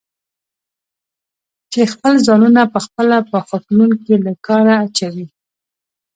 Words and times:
چې 1.71 1.81
خپل 1.93 2.13
ځانونه 2.27 2.61
پخپله 2.73 3.17
په 3.31 3.37
خوټلون 3.47 3.91
کې 4.03 4.15
له 4.25 4.33
کاره 4.45 4.73
اچوي؟ 4.85 5.27